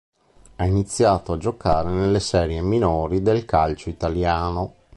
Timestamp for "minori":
2.63-3.21